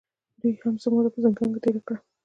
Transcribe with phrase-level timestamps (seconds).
[0.39, 1.97] دوې هم څۀ موده پۀ زندان کښې تېره کړه